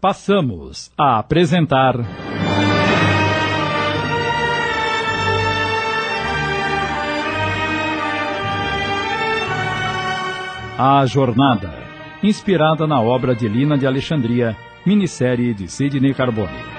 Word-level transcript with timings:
passamos 0.00 0.92
a 0.96 1.18
apresentar. 1.18 1.96
A 10.80 11.04
Jornada, 11.06 11.74
inspirada 12.22 12.86
na 12.86 13.00
obra 13.00 13.34
de 13.34 13.48
Lina 13.48 13.76
de 13.76 13.84
Alexandria, 13.86 14.56
minissérie 14.86 15.52
de 15.52 15.66
Sidney 15.66 16.14
Carbone. 16.14 16.78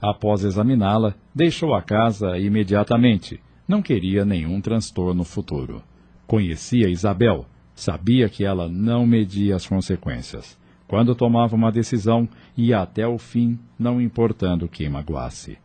Após 0.00 0.44
examiná-la, 0.44 1.14
deixou 1.34 1.74
a 1.74 1.82
casa 1.82 2.38
imediatamente. 2.38 3.40
Não 3.66 3.82
queria 3.82 4.24
nenhum 4.24 4.60
transtorno 4.60 5.24
futuro. 5.24 5.82
Conhecia 6.26 6.88
Isabel, 6.88 7.46
sabia 7.74 8.28
que 8.28 8.44
ela 8.44 8.68
não 8.68 9.06
media 9.06 9.56
as 9.56 9.66
consequências. 9.66 10.58
Quando 10.86 11.14
tomava 11.14 11.56
uma 11.56 11.72
decisão, 11.72 12.28
ia 12.56 12.80
até 12.80 13.06
o 13.06 13.18
fim, 13.18 13.58
não 13.78 14.00
importando 14.00 14.68
quem 14.68 14.88
magoasse. 14.88 15.58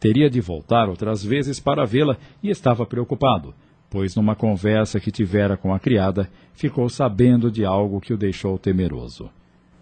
Teria 0.00 0.28
de 0.28 0.40
voltar 0.40 0.88
outras 0.88 1.24
vezes 1.24 1.60
para 1.60 1.86
vê-la 1.86 2.16
e 2.42 2.50
estava 2.50 2.84
preocupado, 2.84 3.54
pois 3.88 4.16
numa 4.16 4.34
conversa 4.34 4.98
que 4.98 5.12
tivera 5.12 5.56
com 5.56 5.72
a 5.72 5.78
criada, 5.78 6.28
ficou 6.52 6.88
sabendo 6.88 7.50
de 7.50 7.64
algo 7.64 8.00
que 8.00 8.12
o 8.12 8.16
deixou 8.16 8.58
temeroso. 8.58 9.30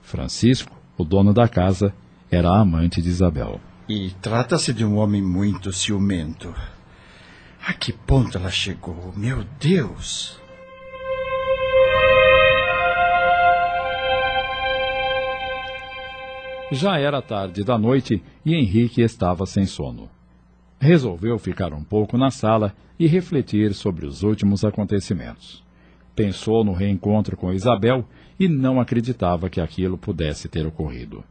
Francisco, 0.02 0.77
o 0.98 1.05
dono 1.05 1.33
da 1.33 1.48
casa, 1.48 1.95
era 2.30 2.50
amante 2.50 3.00
de 3.00 3.09
Isabel. 3.09 3.59
E 3.89 4.11
trata-se 4.20 4.73
de 4.73 4.84
um 4.84 4.98
homem 4.98 5.23
muito 5.23 5.73
ciumento. 5.73 6.55
A 7.65 7.73
que 7.73 7.93
ponto 7.93 8.37
ela 8.37 8.51
chegou? 8.51 9.12
Meu 9.16 9.45
Deus! 9.61 10.37
Já 16.73 16.98
era 16.98 17.23
tarde 17.23 17.62
da 17.62 17.78
noite 17.78 18.20
e 18.45 18.55
Henrique 18.55 19.01
estava 19.01 19.47
sem 19.47 19.64
sono. 19.64 20.11
Resolveu 20.81 21.39
ficar 21.39 21.73
um 21.73 21.84
pouco 21.84 22.19
na 22.19 22.33
sala 22.33 22.75
e 22.98 23.06
refletir 23.06 23.73
sobre 23.75 24.06
os 24.06 24.25
últimos 24.25 24.64
acontecimentos. 24.64 25.62
Pensou 26.17 26.64
no 26.64 26.73
reencontro 26.73 27.36
com 27.36 27.53
Isabel 27.53 28.05
e 28.41 28.48
não 28.48 28.81
acreditava 28.81 29.48
que 29.48 29.61
aquilo 29.61 29.97
pudesse 29.97 30.48
ter 30.48 30.67
ocorrido. 30.67 31.23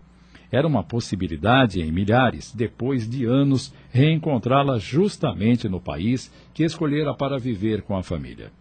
Era 0.51 0.67
uma 0.67 0.83
possibilidade 0.83 1.81
em 1.81 1.91
milhares, 1.91 2.53
depois 2.53 3.09
de 3.09 3.25
anos, 3.25 3.73
reencontrá-la 3.89 4.77
justamente 4.77 5.69
no 5.69 5.79
país 5.79 6.31
que 6.53 6.63
escolhera 6.63 7.13
para 7.15 7.39
viver 7.39 7.83
com 7.83 7.95
a 7.95 8.03
família. 8.03 8.51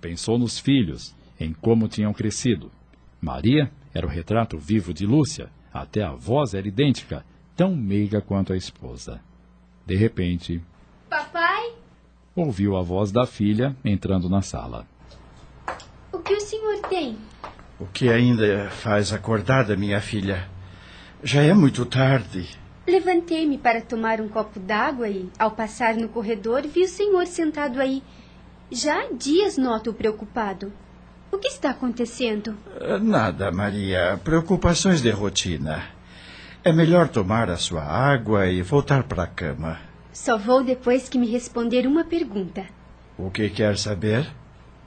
Pensou 0.00 0.36
nos 0.36 0.58
filhos, 0.58 1.14
em 1.38 1.52
como 1.52 1.86
tinham 1.86 2.12
crescido. 2.12 2.72
Maria 3.20 3.70
era 3.94 4.06
o 4.06 4.10
retrato 4.10 4.58
vivo 4.58 4.92
de 4.92 5.06
Lúcia, 5.06 5.48
até 5.72 6.02
a 6.02 6.12
voz 6.12 6.54
era 6.54 6.66
idêntica, 6.66 7.24
tão 7.56 7.76
meiga 7.76 8.20
quanto 8.20 8.52
a 8.52 8.56
esposa. 8.56 9.20
De 9.86 9.94
repente. 9.94 10.60
Papai? 11.08 11.72
Ouviu 12.34 12.76
a 12.76 12.82
voz 12.82 13.12
da 13.12 13.26
filha 13.26 13.76
entrando 13.84 14.28
na 14.28 14.42
sala. 14.42 14.86
O 16.12 16.18
que 16.18 16.34
o 16.34 16.40
senhor 16.40 16.80
tem? 16.88 17.16
O 17.78 17.86
que 17.86 18.08
ainda 18.08 18.68
faz 18.70 19.12
acordada, 19.12 19.76
minha 19.76 20.00
filha? 20.00 20.48
Já 21.22 21.42
é 21.42 21.52
muito 21.52 21.84
tarde. 21.84 22.48
Levantei-me 22.86 23.58
para 23.58 23.80
tomar 23.80 24.20
um 24.20 24.28
copo 24.28 24.60
d'água 24.60 25.08
e, 25.08 25.28
ao 25.38 25.50
passar 25.50 25.94
no 25.94 26.08
corredor, 26.08 26.62
vi 26.62 26.84
o 26.84 26.88
senhor 26.88 27.26
sentado 27.26 27.80
aí. 27.80 28.02
Já 28.70 29.02
há 29.02 29.12
dias 29.12 29.58
noto-o 29.58 29.92
preocupado. 29.92 30.72
O 31.32 31.38
que 31.38 31.48
está 31.48 31.70
acontecendo? 31.70 32.56
Nada, 33.02 33.50
Maria. 33.50 34.18
Preocupações 34.22 35.02
de 35.02 35.10
rotina. 35.10 35.84
É 36.64 36.72
melhor 36.72 37.08
tomar 37.08 37.50
a 37.50 37.56
sua 37.56 37.82
água 37.82 38.46
e 38.46 38.62
voltar 38.62 39.02
para 39.02 39.24
a 39.24 39.26
cama. 39.26 39.78
Só 40.12 40.38
vou 40.38 40.62
depois 40.62 41.08
que 41.08 41.18
me 41.18 41.26
responder 41.26 41.86
uma 41.86 42.04
pergunta. 42.04 42.64
O 43.18 43.30
que 43.30 43.50
quer 43.50 43.76
saber? 43.76 44.26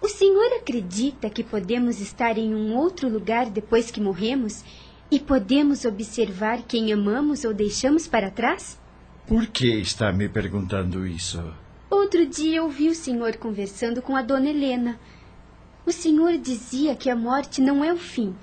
O 0.02 0.08
senhor 0.08 0.54
acredita 0.58 1.30
que 1.30 1.44
podemos 1.44 2.00
estar 2.00 2.38
em 2.38 2.56
um 2.56 2.76
outro 2.76 3.08
lugar 3.08 3.50
depois 3.50 3.92
que 3.92 4.02
morremos 4.02 4.64
e 5.12 5.20
podemos 5.20 5.84
observar 5.84 6.64
quem 6.64 6.94
amamos 6.94 7.44
ou 7.44 7.54
deixamos 7.54 8.08
para 8.08 8.32
trás? 8.32 8.80
Por 9.28 9.46
que 9.48 9.68
está 9.68 10.12
me 10.14 10.30
perguntando 10.30 11.06
isso? 11.06 11.44
Outro 11.90 12.26
dia 12.26 12.64
ouvi 12.64 12.88
o 12.88 12.96
senhor 12.96 13.36
conversando 13.36 14.02
com 14.02 14.16
a 14.16 14.22
dona 14.22 14.50
Helena. 14.50 14.98
O 15.86 15.92
senhor 15.92 16.38
dizia 16.38 16.96
que 16.96 17.10
a 17.10 17.16
morte 17.16 17.60
não 17.60 17.84
é 17.84 17.92
o 17.92 17.98
fim, 17.98 18.34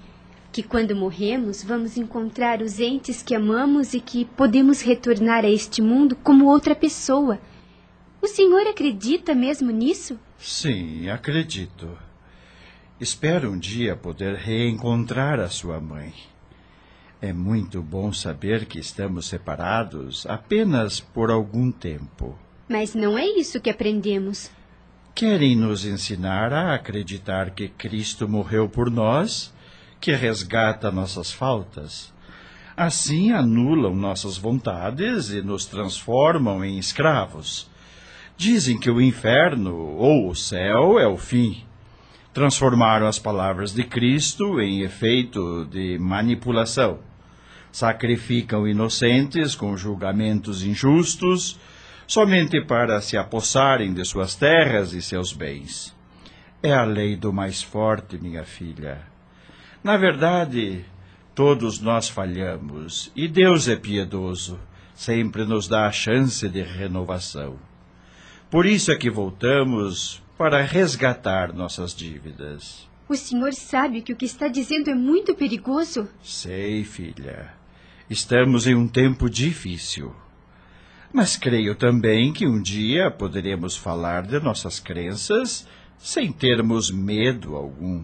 que 0.53 0.62
quando 0.62 0.95
morremos 0.95 1.65
vamos 1.65 1.97
encontrar 1.97 2.61
os 2.61 2.78
entes 2.78 3.23
que 3.23 3.34
amamos 3.34 3.95
e 3.95 4.01
que 4.01 4.27
podemos 4.27 4.83
retornar 4.83 5.45
a 5.47 5.51
este 5.51 5.81
mundo 5.81 6.15
como 6.17 6.47
outra 6.47 6.75
pessoa. 6.75 7.41
O 8.21 8.27
senhor 8.27 8.67
acredita 8.67 9.34
mesmo 9.34 9.71
nisso? 9.71 10.19
Sim, 10.39 11.09
acredito. 11.09 11.89
Espero 13.01 13.53
um 13.53 13.59
dia 13.59 13.97
poder 13.97 14.34
reencontrar 14.34 15.41
a 15.41 15.49
sua 15.49 15.81
mãe. 15.81 16.12
É 17.21 17.33
muito 17.33 17.83
bom 17.83 18.12
saber 18.12 18.67
que 18.67 18.79
estamos 18.79 19.27
separados 19.27 20.25
apenas 20.27 21.01
por 21.01 21.33
algum 21.33 21.73
tempo. 21.73 22.39
Mas 22.69 22.95
não 22.95 23.19
é 23.19 23.27
isso 23.27 23.61
que 23.61 23.69
aprendemos. 23.69 24.49
Querem 25.17 25.57
nos 25.57 25.84
ensinar 25.84 26.53
a 26.53 26.75
acreditar 26.75 27.51
que 27.51 27.67
Cristo 27.67 28.28
morreu 28.28 28.69
por 28.69 28.89
nós, 28.89 29.53
que 30.01 30.12
resgata 30.12 30.93
nossas 30.93 31.33
faltas. 31.33 32.15
Assim 32.77 33.33
anulam 33.33 33.97
nossas 33.97 34.39
vontades 34.39 35.31
e 35.31 35.43
nos 35.43 35.67
transformam 35.67 36.65
em 36.65 36.78
escravos. 36.78 37.69
Dizem 38.37 38.78
que 38.78 38.89
o 38.89 39.01
inferno 39.01 39.75
ou 39.75 40.28
o 40.31 40.37
céu 40.37 41.01
é 41.01 41.09
o 41.09 41.17
fim. 41.17 41.65
Transformaram 42.33 43.09
as 43.09 43.19
palavras 43.19 43.73
de 43.73 43.83
Cristo 43.83 44.61
em 44.61 44.83
efeito 44.83 45.65
de 45.65 45.99
manipulação. 45.99 47.08
Sacrificam 47.71 48.67
inocentes 48.67 49.55
com 49.55 49.77
julgamentos 49.77 50.62
injustos 50.62 51.59
somente 52.09 52.61
para 52.65 53.03
se 53.03 53.19
apossarem 53.19 53.93
de 53.93 54.03
suas 54.03 54.34
terras 54.34 54.95
e 54.95 55.03
seus 55.03 55.33
bens. 55.33 55.95
É 56.62 56.73
a 56.73 56.83
lei 56.83 57.15
do 57.15 57.33
mais 57.33 57.62
forte, 57.62 58.17
minha 58.17 58.45
filha. 58.45 59.03
Na 59.84 59.97
verdade, 59.99 60.84
todos 61.34 61.81
nós 61.81 62.09
falhamos 62.09 63.12
e 63.15 63.28
Deus 63.28 63.69
é 63.69 63.77
piedoso, 63.77 64.59
sempre 64.95 65.45
nos 65.45 65.69
dá 65.69 65.87
a 65.87 65.93
chance 65.93 66.49
de 66.49 66.62
renovação. 66.62 67.59
Por 68.51 68.65
isso 68.65 68.91
é 68.91 68.97
que 68.97 69.11
voltamos 69.11 70.23
para 70.39 70.62
resgatar 70.62 71.53
nossas 71.53 71.95
dívidas. 71.95 72.89
O 73.07 73.15
senhor 73.15 73.53
sabe 73.53 74.01
que 74.01 74.12
o 74.12 74.17
que 74.17 74.25
está 74.25 74.49
dizendo 74.49 74.91
é 74.91 74.95
muito 74.95 75.34
perigoso? 75.34 76.09
Sei, 76.23 76.84
filha. 76.84 77.58
Estamos 78.11 78.67
em 78.67 78.75
um 78.75 78.89
tempo 78.89 79.29
difícil. 79.29 80.15
Mas 81.13 81.37
creio 81.37 81.75
também 81.75 82.33
que 82.33 82.47
um 82.47 82.61
dia 82.61 83.11
poderemos 83.11 83.77
falar 83.77 84.23
de 84.23 84.41
nossas 84.41 84.81
crenças 84.81 85.67
sem 85.99 86.33
termos 86.33 86.91
medo 86.91 87.55
algum. 87.55 88.03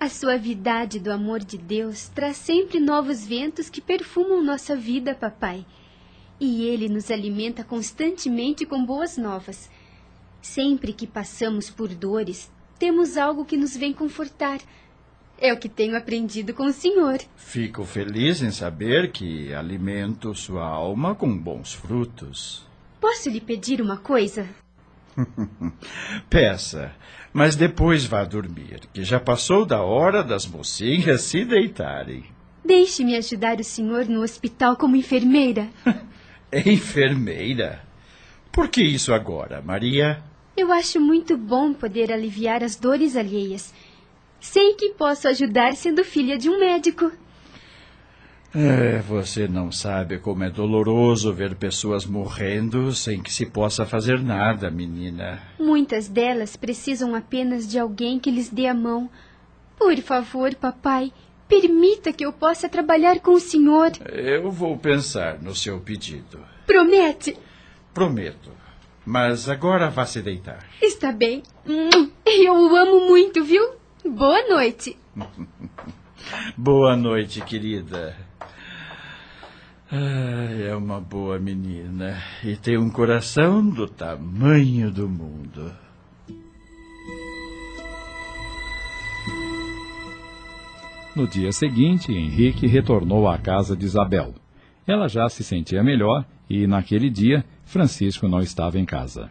A 0.00 0.08
suavidade 0.08 0.98
do 0.98 1.12
amor 1.12 1.38
de 1.38 1.56
Deus 1.56 2.08
traz 2.08 2.36
sempre 2.36 2.80
novos 2.80 3.24
ventos 3.24 3.70
que 3.70 3.80
perfumam 3.80 4.42
nossa 4.42 4.74
vida, 4.74 5.14
papai. 5.14 5.64
E 6.40 6.64
ele 6.64 6.88
nos 6.88 7.08
alimenta 7.08 7.62
constantemente 7.62 8.66
com 8.66 8.84
boas 8.84 9.16
novas. 9.16 9.70
Sempre 10.42 10.92
que 10.92 11.06
passamos 11.06 11.70
por 11.70 11.88
dores, 11.88 12.50
temos 12.76 13.16
algo 13.16 13.44
que 13.44 13.56
nos 13.56 13.76
vem 13.76 13.92
confortar. 13.92 14.58
É 15.38 15.52
o 15.52 15.56
que 15.56 15.68
tenho 15.68 15.96
aprendido 15.96 16.54
com 16.54 16.64
o 16.64 16.72
senhor. 16.72 17.18
Fico 17.36 17.84
feliz 17.84 18.40
em 18.40 18.50
saber 18.50 19.10
que 19.10 19.52
alimento 19.52 20.34
sua 20.34 20.66
alma 20.66 21.14
com 21.14 21.36
bons 21.36 21.72
frutos. 21.72 22.66
Posso 23.00 23.28
lhe 23.28 23.40
pedir 23.40 23.82
uma 23.82 23.98
coisa? 23.98 24.46
Peça, 26.30 26.92
mas 27.32 27.56
depois 27.56 28.04
vá 28.04 28.24
dormir, 28.24 28.80
que 28.92 29.04
já 29.04 29.20
passou 29.20 29.66
da 29.66 29.82
hora 29.82 30.22
das 30.22 30.46
mocinhas 30.46 31.22
se 31.22 31.44
deitarem. 31.44 32.24
Deixe-me 32.64 33.16
ajudar 33.16 33.60
o 33.60 33.64
senhor 33.64 34.06
no 34.06 34.22
hospital 34.22 34.76
como 34.76 34.96
enfermeira. 34.96 35.68
enfermeira? 36.64 37.82
Por 38.50 38.68
que 38.68 38.82
isso 38.82 39.12
agora, 39.12 39.60
Maria? 39.60 40.22
Eu 40.56 40.72
acho 40.72 41.00
muito 41.00 41.36
bom 41.36 41.74
poder 41.74 42.12
aliviar 42.12 42.62
as 42.62 42.76
dores 42.76 43.16
alheias. 43.16 43.74
Sei 44.44 44.74
que 44.74 44.90
posso 44.90 45.26
ajudar 45.26 45.74
sendo 45.74 46.04
filha 46.04 46.36
de 46.36 46.50
um 46.50 46.60
médico. 46.60 47.10
É, 48.54 48.98
você 48.98 49.48
não 49.48 49.72
sabe 49.72 50.18
como 50.18 50.44
é 50.44 50.50
doloroso 50.50 51.32
ver 51.32 51.54
pessoas 51.54 52.04
morrendo 52.04 52.92
sem 52.92 53.22
que 53.22 53.32
se 53.32 53.46
possa 53.46 53.86
fazer 53.86 54.22
nada, 54.22 54.70
menina. 54.70 55.42
Muitas 55.58 56.08
delas 56.08 56.56
precisam 56.56 57.14
apenas 57.14 57.66
de 57.66 57.78
alguém 57.78 58.20
que 58.20 58.30
lhes 58.30 58.50
dê 58.50 58.66
a 58.66 58.74
mão. 58.74 59.08
Por 59.78 59.96
favor, 60.02 60.54
papai, 60.54 61.10
permita 61.48 62.12
que 62.12 62.26
eu 62.26 62.32
possa 62.32 62.68
trabalhar 62.68 63.20
com 63.20 63.32
o 63.32 63.40
senhor. 63.40 63.92
Eu 64.12 64.50
vou 64.50 64.76
pensar 64.76 65.42
no 65.42 65.54
seu 65.54 65.80
pedido. 65.80 66.38
Promete? 66.66 67.34
Prometo. 67.94 68.50
Mas 69.06 69.48
agora 69.48 69.88
vá 69.88 70.04
se 70.04 70.20
deitar. 70.20 70.66
Está 70.82 71.10
bem. 71.10 71.42
Hum, 71.66 72.10
eu 72.26 72.52
o 72.52 72.76
amo 72.76 73.08
muito, 73.08 73.42
viu? 73.42 73.82
Boa 74.04 74.46
noite. 74.48 74.96
Boa 76.56 76.94
noite, 76.94 77.40
querida. 77.40 78.14
é 79.90 80.74
uma 80.76 81.00
boa 81.00 81.38
menina 81.38 82.22
e 82.42 82.54
tem 82.56 82.76
um 82.76 82.90
coração 82.90 83.66
do 83.66 83.86
tamanho 83.88 84.90
do 84.90 85.08
mundo. 85.08 85.72
No 91.16 91.26
dia 91.26 91.52
seguinte, 91.52 92.12
Henrique 92.12 92.66
retornou 92.66 93.26
à 93.26 93.38
casa 93.38 93.74
de 93.74 93.86
Isabel. 93.86 94.34
Ela 94.86 95.08
já 95.08 95.28
se 95.28 95.42
sentia 95.42 95.82
melhor 95.82 96.26
e, 96.48 96.66
naquele 96.66 97.08
dia, 97.08 97.44
Francisco 97.64 98.28
não 98.28 98.40
estava 98.40 98.78
em 98.78 98.84
casa. 98.84 99.30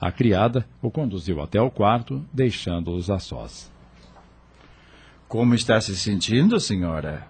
A 0.00 0.10
criada 0.10 0.66
o 0.82 0.90
conduziu 0.90 1.40
até 1.40 1.60
o 1.60 1.70
quarto, 1.70 2.24
deixando-os 2.32 3.08
a 3.08 3.18
sós. 3.18 3.73
Como 5.34 5.52
está 5.56 5.80
se 5.80 5.96
sentindo, 5.96 6.60
senhora? 6.60 7.26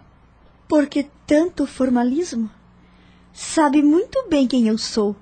Por 0.69 0.89
que 0.89 1.07
tanto 1.27 1.67
formalismo? 1.67 2.51
Sabe 3.33 3.83
muito 3.83 4.29
bem 4.29 4.47
quem 4.47 4.69
eu 4.69 4.77
sou. 4.77 5.17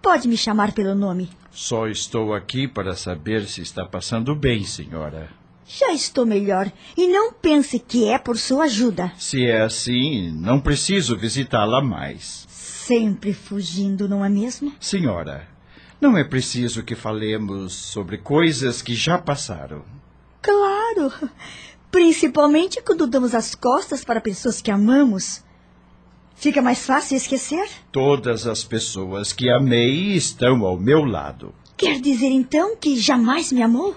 Pode 0.00 0.26
me 0.26 0.34
chamar 0.34 0.72
pelo 0.72 0.94
nome. 0.94 1.28
Só 1.50 1.86
estou 1.86 2.32
aqui 2.32 2.66
para 2.66 2.96
saber 2.96 3.44
se 3.44 3.60
está 3.60 3.84
passando 3.84 4.34
bem, 4.34 4.64
senhora. 4.64 5.28
Já 5.66 5.92
estou 5.92 6.24
melhor 6.24 6.72
e 6.96 7.08
não 7.08 7.30
pense 7.30 7.78
que 7.78 8.08
é 8.08 8.16
por 8.16 8.38
sua 8.38 8.64
ajuda. 8.64 9.12
Se 9.18 9.44
é 9.44 9.60
assim, 9.60 10.32
não 10.32 10.58
preciso 10.58 11.14
visitá-la 11.14 11.82
mais. 11.82 12.46
Sempre 12.48 13.34
fugindo, 13.34 14.08
não 14.08 14.24
é 14.24 14.30
mesmo? 14.30 14.72
Senhora, 14.80 15.46
não 16.00 16.16
é 16.16 16.24
preciso 16.24 16.82
que 16.82 16.94
falemos 16.94 17.74
sobre 17.74 18.16
coisas 18.16 18.80
que 18.80 18.94
já 18.94 19.18
passaram. 19.18 19.84
Claro! 20.40 21.12
Principalmente 21.92 22.80
quando 22.82 23.06
damos 23.06 23.34
as 23.34 23.54
costas 23.54 24.02
para 24.02 24.18
pessoas 24.18 24.62
que 24.62 24.70
amamos. 24.70 25.44
Fica 26.34 26.62
mais 26.62 26.86
fácil 26.86 27.18
esquecer? 27.18 27.68
Todas 27.92 28.46
as 28.46 28.64
pessoas 28.64 29.32
que 29.32 29.50
amei 29.50 30.14
estão 30.16 30.64
ao 30.64 30.78
meu 30.78 31.04
lado. 31.04 31.54
Quer 31.76 32.00
dizer 32.00 32.30
então 32.30 32.74
que 32.76 32.98
jamais 32.98 33.52
me 33.52 33.62
amou? 33.62 33.94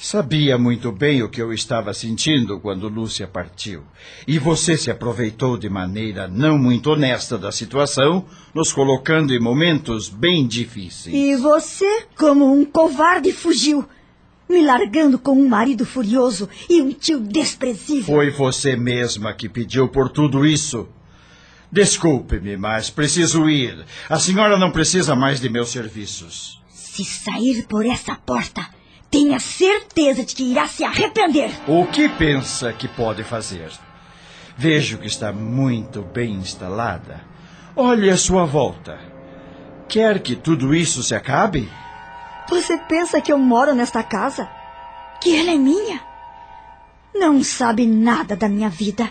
Sabia 0.00 0.56
muito 0.56 0.90
bem 0.90 1.22
o 1.22 1.28
que 1.28 1.42
eu 1.42 1.52
estava 1.52 1.92
sentindo 1.92 2.58
quando 2.60 2.88
Lúcia 2.88 3.26
partiu. 3.26 3.82
E 4.26 4.38
você 4.38 4.76
se 4.76 4.90
aproveitou 4.90 5.58
de 5.58 5.68
maneira 5.68 6.26
não 6.26 6.56
muito 6.56 6.90
honesta 6.90 7.36
da 7.36 7.52
situação, 7.52 8.24
nos 8.54 8.72
colocando 8.72 9.34
em 9.34 9.40
momentos 9.40 10.08
bem 10.08 10.46
difíceis. 10.46 11.14
E 11.14 11.36
você, 11.36 12.06
como 12.16 12.50
um 12.50 12.64
covarde, 12.64 13.32
fugiu, 13.32 13.84
me 14.48 14.64
largando 14.64 15.18
com 15.18 15.32
um 15.32 15.48
marido 15.48 15.84
furioso 15.84 16.48
e 16.68 16.80
um 16.80 16.92
tio 16.92 17.20
desprezível. 17.20 18.04
Foi 18.04 18.30
você 18.30 18.76
mesma 18.76 19.32
que 19.32 19.48
pediu 19.48 19.88
por 19.88 20.08
tudo 20.08 20.46
isso. 20.46 20.88
Desculpe-me, 21.70 22.56
mas 22.56 22.88
preciso 22.88 23.48
ir. 23.48 23.84
A 24.08 24.18
senhora 24.18 24.56
não 24.56 24.70
precisa 24.70 25.14
mais 25.14 25.38
de 25.40 25.50
meus 25.50 25.68
serviços. 25.68 26.60
Se 26.70 27.04
sair 27.04 27.66
por 27.68 27.84
essa 27.84 28.14
porta, 28.16 28.66
tenha 29.10 29.38
certeza 29.38 30.24
de 30.24 30.34
que 30.34 30.44
irá 30.44 30.66
se 30.66 30.82
arrepender. 30.82 31.50
O 31.66 31.86
que 31.86 32.08
pensa 32.08 32.72
que 32.72 32.88
pode 32.88 33.22
fazer? 33.22 33.70
Vejo 34.56 34.98
que 34.98 35.06
está 35.06 35.32
muito 35.32 36.02
bem 36.02 36.34
instalada. 36.34 37.20
Olhe 37.76 38.10
a 38.10 38.16
sua 38.16 38.44
volta. 38.44 38.98
Quer 39.88 40.20
que 40.20 40.34
tudo 40.34 40.74
isso 40.74 41.02
se 41.02 41.14
acabe? 41.14 41.68
Você 42.48 42.78
pensa 42.78 43.20
que 43.20 43.32
eu 43.32 43.38
moro 43.38 43.74
nesta 43.74 44.02
casa? 44.02 44.48
Que 45.20 45.36
ela 45.36 45.50
é 45.50 45.58
minha? 45.58 46.00
Não 47.14 47.42
sabe 47.42 47.86
nada 47.86 48.34
da 48.34 48.48
minha 48.48 48.70
vida. 48.70 49.10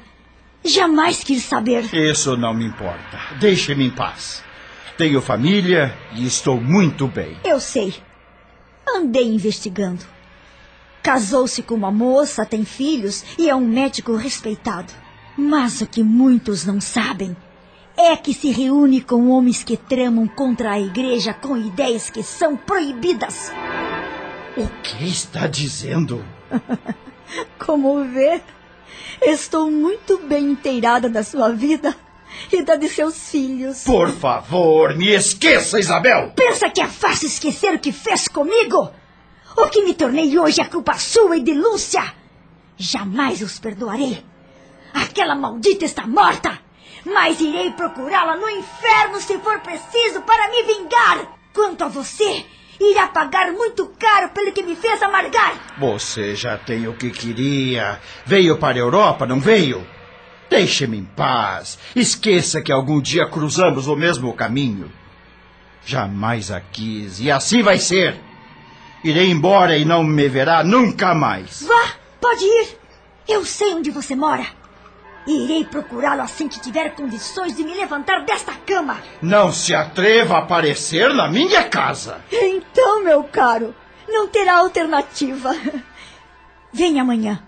Jamais 0.64 1.24
quis 1.24 1.44
saber. 1.44 1.94
Isso 1.94 2.36
não 2.36 2.54
me 2.54 2.66
importa. 2.66 3.20
Deixe-me 3.40 3.86
em 3.86 3.92
paz. 3.92 4.44
Tenho 4.98 5.22
família 5.22 5.96
e 6.14 6.26
estou 6.26 6.60
muito 6.60 7.08
bem. 7.08 7.38
Eu 7.44 7.60
sei. 7.60 7.94
Andei 8.88 9.28
investigando. 9.28 10.04
Casou-se 11.04 11.62
com 11.62 11.76
uma 11.76 11.92
moça, 11.92 12.46
tem 12.46 12.66
filhos 12.66 13.24
e 13.38 13.50
é 13.50 13.56
um 13.56 13.66
médico 13.66 14.16
respeitado. 14.16 14.92
Mas 15.38 15.82
o 15.82 15.88
que 15.88 16.02
muitos 16.02 16.66
não 16.66 16.82
sabem 16.82 17.36
é 17.98 18.16
que 18.16 18.32
se 18.34 18.52
reúne 18.52 19.02
com 19.02 19.32
homens 19.32 19.64
que 19.64 19.76
tramam 19.76 20.28
contra 20.28 20.74
a 20.74 20.80
igreja 20.80 21.34
com 21.34 21.58
ideias 21.58 22.12
que 22.12 22.22
são 22.22 22.56
proibidas. 22.56 23.52
O 24.56 24.68
que 24.84 25.04
está 25.10 25.48
dizendo? 25.48 26.24
Como 27.58 28.06
vê, 28.06 28.40
estou 29.22 29.72
muito 29.72 30.20
bem 30.20 30.52
inteirada 30.52 31.10
da 31.10 31.24
sua 31.24 31.52
vida 31.52 31.96
e 32.52 32.62
da 32.62 32.76
de 32.76 32.88
seus 32.88 33.30
filhos. 33.30 33.84
Por 33.84 34.12
favor, 34.12 34.96
me 34.96 35.10
esqueça, 35.10 35.80
Isabel! 35.80 36.34
Pensa 36.36 36.70
que 36.70 36.82
é 36.82 36.88
fácil 36.88 37.28
esquecer 37.28 37.74
o 37.74 37.80
que 37.80 37.92
fez 37.92 38.28
comigo? 38.28 38.92
O 39.58 39.70
que 39.70 39.84
me 39.84 39.96
tornei 39.96 40.38
hoje 40.38 40.62
é 40.62 40.66
culpa 40.66 40.94
sua 41.00 41.38
e 41.38 41.42
de 41.42 41.54
Lúcia. 41.54 42.14
Jamais 42.78 43.42
os 43.42 43.58
perdoarei. 43.58 44.24
Aquela 44.94 45.36
maldita 45.36 45.84
está 45.84 46.06
morta, 46.06 46.60
mas 47.06 47.40
irei 47.40 47.72
procurá-la 47.72 48.38
no 48.38 48.50
inferno 48.50 49.20
se 49.20 49.38
for 49.40 49.60
preciso 49.60 50.22
para 50.22 50.50
me 50.50 50.64
vingar. 50.64 51.38
Quanto 51.54 51.84
a 51.84 51.88
você, 51.88 52.46
irá 52.80 53.08
pagar 53.08 53.52
muito 53.52 53.88
caro 54.00 54.30
pelo 54.30 54.52
que 54.52 54.64
me 54.64 54.76
fez 54.76 55.02
amargar. 55.02 55.76
Você 55.80 56.36
já 56.36 56.58
tem 56.58 56.88
o 56.88 56.94
que 56.94 57.10
queria. 57.10 58.00
Veio 58.26 58.58
para 58.58 58.78
a 58.78 58.82
Europa, 58.82 59.26
não 59.26 59.40
veio? 59.40 59.86
Deixe-me 60.50 60.98
em 60.98 61.06
paz. 61.06 61.78
Esqueça 61.96 62.62
que 62.62 62.72
algum 62.72 63.02
dia 63.02 63.28
cruzamos 63.28 63.88
o 63.88 63.96
mesmo 63.96 64.34
caminho. 64.34 64.92
Jamais 65.86 66.52
a 66.52 66.60
quis, 66.60 67.20
e 67.20 67.32
assim 67.32 67.62
vai 67.62 67.80
ser. 67.80 68.20
Irei 69.04 69.30
embora 69.30 69.78
e 69.78 69.86
não 69.86 70.04
me 70.04 70.28
verá 70.28 70.64
nunca 70.64 71.14
mais. 71.14 71.64
Vá, 71.64 71.94
pode 72.20 72.44
ir. 72.44 72.78
Eu 73.28 73.46
sei 73.46 73.74
onde 73.74 73.92
você 73.92 74.16
mora. 74.16 74.46
Irei 75.28 75.66
procurá-lo 75.66 76.22
assim 76.22 76.48
que 76.48 76.60
tiver 76.62 76.96
condições 76.96 77.54
de 77.54 77.62
me 77.62 77.76
levantar 77.76 78.24
desta 78.24 78.54
cama. 78.54 78.98
Não 79.22 79.52
se 79.52 79.76
atreva 79.76 80.36
a 80.36 80.40
aparecer 80.40 81.14
na 81.14 81.30
minha 81.30 81.66
casa. 81.66 82.22
Então, 82.32 83.04
meu 83.04 83.26
caro, 83.26 83.76
não 84.08 84.30
terá 84.30 84.60
alternativa. 84.60 85.54
Venha 86.72 87.02
amanhã. 87.02 87.44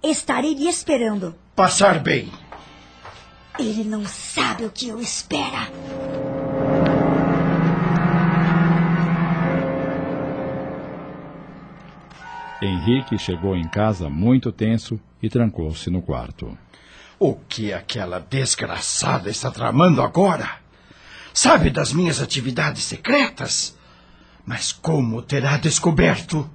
Estarei 0.00 0.54
lhe 0.54 0.68
esperando. 0.68 1.34
Passar 1.56 1.98
bem. 1.98 2.30
Ele 3.58 3.82
não 3.82 4.06
sabe 4.06 4.64
o 4.64 4.70
que 4.70 4.88
eu 4.88 5.00
espera. 5.00 5.68
Henrique 12.62 13.18
chegou 13.18 13.56
em 13.56 13.66
casa 13.68 14.08
muito 14.08 14.52
tenso 14.52 15.00
e 15.20 15.28
trancou-se 15.28 15.90
no 15.90 16.00
quarto. 16.00 16.56
O 17.24 17.36
que 17.48 17.72
aquela 17.72 18.18
desgraçada 18.18 19.30
está 19.30 19.48
tramando 19.48 20.02
agora? 20.02 20.56
Sabe 21.32 21.70
das 21.70 21.92
minhas 21.92 22.20
atividades 22.20 22.82
secretas? 22.82 23.78
Mas 24.44 24.72
como 24.72 25.22
terá 25.22 25.56
descoberto? 25.56 26.50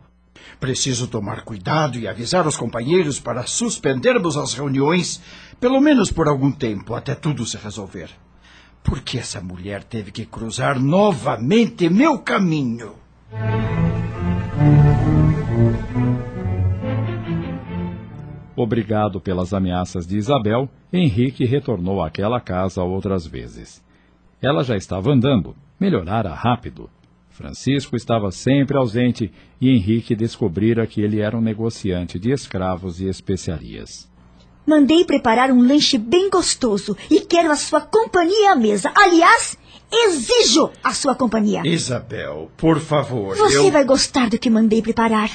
Preciso 0.60 1.08
tomar 1.08 1.46
cuidado 1.46 1.98
e 1.98 2.06
avisar 2.06 2.46
os 2.46 2.58
companheiros 2.58 3.18
para 3.18 3.48
suspendermos 3.48 4.36
as 4.36 4.56
reuniões, 4.56 5.22
pelo 5.58 5.80
menos 5.80 6.12
por 6.12 6.28
algum 6.28 6.52
tempo, 6.52 6.96
até 6.96 7.16
tudo 7.16 7.46
se 7.46 7.56
resolver. 7.56 8.10
Por 8.84 9.00
que 9.00 9.18
essa 9.18 9.40
mulher 9.40 9.86
teve 9.86 10.12
que 10.12 10.26
cruzar 10.26 10.78
novamente 10.78 11.88
meu 11.88 12.20
caminho? 12.20 12.94
Obrigado 18.58 19.22
pelas 19.22 19.54
ameaças 19.54 20.08
de 20.08 20.18
Isabel, 20.18 20.68
Henrique 20.92 21.46
retornou 21.46 22.02
àquela 22.02 22.42
casa 22.42 22.82
outras 22.82 23.28
vezes. 23.28 23.84
Ela 24.42 24.64
já 24.64 24.76
estava 24.76 25.12
andando, 25.12 25.56
melhorara 25.80 26.34
rápido. 26.34 26.90
Francisco 27.30 27.96
estava 27.96 28.32
sempre 28.32 28.76
ausente 28.76 29.32
e 29.62 29.70
Henrique 29.70 30.16
descobrira 30.16 30.88
que 30.88 31.02
ele 31.02 31.22
era 31.22 31.38
um 31.38 31.42
negociante 31.42 32.18
de 32.18 32.32
escravos 32.32 33.00
e 33.00 33.08
especiarias. 33.08 34.10
Mandei 34.66 35.06
preparar 35.06 35.52
um 35.52 35.62
lanche 35.62 36.00
bem 36.00 36.28
gostoso 36.28 36.98
e 37.12 37.22
quero 37.22 37.52
a 37.52 37.56
sua 37.56 37.82
companhia 37.82 38.54
à 38.54 38.56
mesa. 38.56 38.92
Aliás, 38.96 39.56
exijo 39.94 40.72
a 40.84 40.94
sua 40.96 41.14
companhia. 41.14 41.62
Isabel, 41.64 42.50
por 42.58 42.80
favor. 42.80 43.38
Você 43.38 43.68
eu... 43.68 43.72
vai 43.72 43.86
gostar 43.86 44.32
do 44.32 44.40
que 44.40 44.50
mandei 44.50 44.82
preparar. 44.82 45.30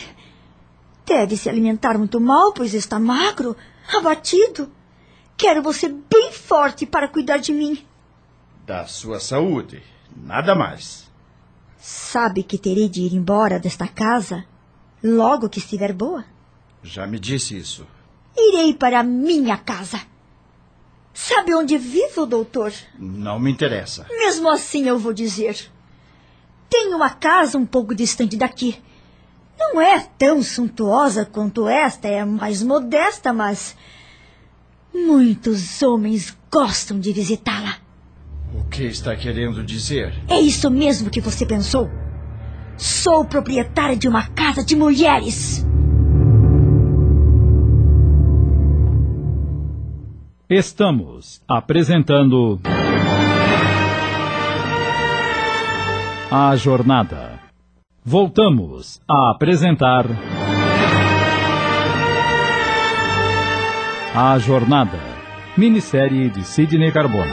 Deve 1.06 1.36
se 1.36 1.48
alimentar 1.48 1.98
muito 1.98 2.20
mal, 2.20 2.52
pois 2.52 2.74
está 2.74 2.98
magro, 2.98 3.56
abatido. 3.94 4.70
Quero 5.36 5.62
você 5.62 5.88
bem 5.88 6.32
forte 6.32 6.86
para 6.86 7.08
cuidar 7.08 7.38
de 7.38 7.52
mim. 7.52 7.84
Da 8.66 8.86
sua 8.86 9.18
saúde. 9.18 9.82
Nada 10.16 10.54
mais. 10.54 11.10
Sabe 11.78 12.42
que 12.44 12.56
terei 12.56 12.88
de 12.88 13.02
ir 13.02 13.14
embora 13.14 13.58
desta 13.58 13.88
casa 13.88 14.44
logo 15.02 15.48
que 15.48 15.58
estiver 15.58 15.92
boa? 15.92 16.24
Já 16.82 17.06
me 17.06 17.18
disse 17.18 17.58
isso. 17.58 17.86
Irei 18.36 18.72
para 18.72 19.00
a 19.00 19.02
minha 19.02 19.56
casa. 19.56 20.00
Sabe 21.12 21.54
onde 21.54 21.76
vivo, 21.76 22.24
doutor? 22.24 22.72
Não 22.98 23.38
me 23.38 23.50
interessa. 23.50 24.06
Mesmo 24.08 24.48
assim, 24.48 24.86
eu 24.86 24.98
vou 24.98 25.12
dizer. 25.12 25.70
Tenho 26.70 26.96
uma 26.96 27.10
casa 27.10 27.58
um 27.58 27.66
pouco 27.66 27.94
distante 27.94 28.36
daqui. 28.36 28.80
Não 29.70 29.80
é 29.80 30.00
tão 30.18 30.42
suntuosa 30.42 31.24
quanto 31.24 31.68
esta, 31.68 32.08
é 32.08 32.24
mais 32.24 32.62
modesta, 32.62 33.32
mas. 33.32 33.76
Muitos 34.92 35.82
homens 35.82 36.36
gostam 36.50 37.00
de 37.00 37.12
visitá-la. 37.12 37.76
O 38.54 38.64
que 38.64 38.84
está 38.84 39.16
querendo 39.16 39.64
dizer? 39.64 40.12
É 40.28 40.38
isso 40.38 40.70
mesmo 40.70 41.08
que 41.08 41.20
você 41.20 41.46
pensou? 41.46 41.88
Sou 42.76 43.24
proprietária 43.24 43.96
de 43.96 44.06
uma 44.06 44.28
casa 44.28 44.62
de 44.62 44.76
mulheres. 44.76 45.64
Estamos 50.50 51.40
apresentando. 51.48 52.60
A 56.30 56.56
Jornada. 56.56 57.31
Voltamos 58.04 59.00
a 59.06 59.30
apresentar. 59.30 60.04
A 64.12 64.36
Jornada. 64.40 64.98
Minissérie 65.56 66.28
de 66.28 66.44
Sidney 66.44 66.90
Carbone. 66.90 67.30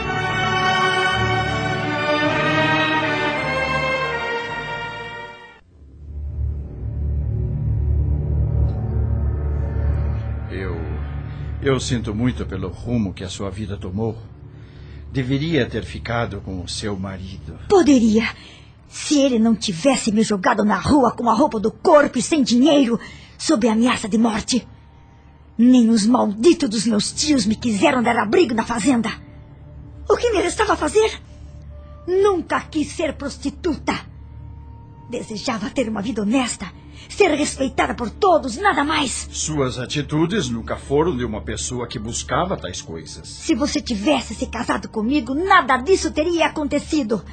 Eu. 10.51 10.77
Eu 11.63 11.79
sinto 11.79 12.13
muito 12.13 12.45
pelo 12.45 12.67
rumo 12.67 13.11
que 13.11 13.23
a 13.23 13.29
sua 13.29 13.49
vida 13.49 13.75
tomou. 13.75 14.15
Deveria 15.11 15.65
ter 15.65 15.83
ficado 15.83 16.41
com 16.41 16.61
o 16.61 16.67
seu 16.67 16.95
marido. 16.95 17.57
Poderia. 17.67 18.29
Se 18.89 19.19
ele 19.19 19.37
não 19.37 19.55
tivesse 19.55 20.11
me 20.11 20.23
jogado 20.23 20.65
na 20.65 20.75
rua 20.75 21.11
com 21.11 21.29
a 21.29 21.33
roupa 21.33 21.59
do 21.59 21.71
corpo 21.71 22.17
e 22.17 22.21
sem 22.23 22.41
dinheiro, 22.41 22.99
sob 23.37 23.67
ameaça 23.69 24.09
de 24.09 24.17
morte. 24.17 24.67
Nem 25.55 25.89
os 25.89 26.07
malditos 26.07 26.69
dos 26.69 26.85
meus 26.85 27.11
tios 27.11 27.45
me 27.45 27.55
quiseram 27.55 28.01
dar 28.01 28.17
abrigo 28.17 28.55
na 28.55 28.63
fazenda. 28.63 29.09
O 30.09 30.17
que 30.17 30.31
me 30.31 30.41
restava 30.41 30.75
fazer? 30.75 31.21
Nunca 32.07 32.59
quis 32.61 32.87
ser 32.87 33.13
prostituta. 33.13 33.93
Desejava 35.07 35.69
ter 35.69 35.87
uma 35.87 36.01
vida 36.01 36.23
honesta, 36.23 36.71
ser 37.07 37.29
respeitada 37.35 37.93
por 37.93 38.09
todos, 38.09 38.57
nada 38.57 38.83
mais. 38.83 39.27
Suas 39.31 39.77
atitudes 39.77 40.49
nunca 40.49 40.75
foram 40.77 41.15
de 41.15 41.23
uma 41.23 41.41
pessoa 41.41 41.87
que 41.87 41.99
buscava 41.99 42.57
tais 42.57 42.81
coisas. 42.81 43.27
Se 43.27 43.53
você 43.53 43.79
tivesse 43.79 44.33
se 44.33 44.47
casado 44.47 44.89
comigo, 44.89 45.35
nada 45.35 45.77
disso 45.77 46.11
teria 46.11 46.47
acontecido. 46.47 47.23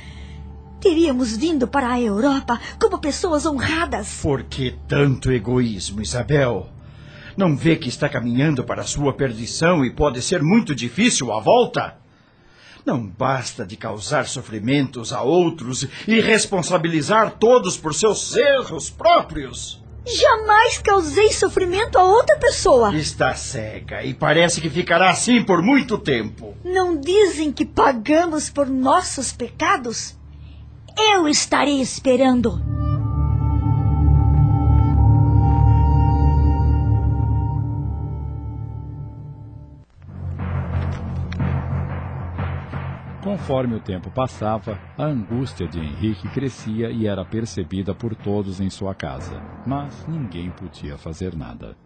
Teríamos 0.80 1.36
vindo 1.36 1.66
para 1.66 1.90
a 1.90 2.00
Europa 2.00 2.60
como 2.80 2.98
pessoas 2.98 3.46
honradas. 3.46 4.20
Por 4.22 4.44
que 4.44 4.76
tanto 4.86 5.32
egoísmo, 5.32 6.02
Isabel? 6.02 6.68
Não 7.36 7.56
vê 7.56 7.76
que 7.76 7.88
está 7.88 8.08
caminhando 8.08 8.64
para 8.64 8.82
a 8.82 8.86
sua 8.86 9.12
perdição 9.12 9.84
e 9.84 9.90
pode 9.90 10.22
ser 10.22 10.42
muito 10.42 10.74
difícil 10.74 11.32
a 11.32 11.40
volta? 11.40 11.98
Não 12.84 13.04
basta 13.04 13.66
de 13.66 13.76
causar 13.76 14.26
sofrimentos 14.26 15.12
a 15.12 15.20
outros 15.20 15.86
e 16.06 16.20
responsabilizar 16.20 17.32
todos 17.32 17.76
por 17.76 17.92
seus 17.92 18.36
erros 18.36 18.88
próprios. 18.88 19.82
Jamais 20.06 20.78
causei 20.78 21.32
sofrimento 21.32 21.98
a 21.98 22.04
outra 22.04 22.38
pessoa. 22.38 22.94
Está 22.94 23.34
cega 23.34 24.04
e 24.04 24.14
parece 24.14 24.60
que 24.60 24.70
ficará 24.70 25.10
assim 25.10 25.42
por 25.42 25.60
muito 25.60 25.98
tempo. 25.98 26.56
Não 26.64 26.96
dizem 26.96 27.50
que 27.50 27.66
pagamos 27.66 28.48
por 28.48 28.68
nossos 28.68 29.32
pecados? 29.32 30.15
Eu 30.98 31.28
estarei 31.28 31.80
esperando. 31.80 32.58
Conforme 43.22 43.74
o 43.74 43.80
tempo 43.80 44.10
passava, 44.10 44.78
a 44.96 45.04
angústia 45.04 45.66
de 45.66 45.78
Henrique 45.78 46.28
crescia 46.28 46.90
e 46.90 47.06
era 47.06 47.24
percebida 47.24 47.94
por 47.94 48.14
todos 48.14 48.60
em 48.60 48.70
sua 48.70 48.94
casa, 48.94 49.42
mas 49.66 50.06
ninguém 50.06 50.50
podia 50.50 50.96
fazer 50.96 51.36
nada. 51.36 51.76